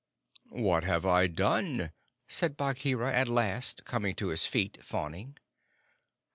[0.55, 1.91] "What have I done?"
[2.27, 5.37] said Bagheera, at last, coming to his feet, fawning.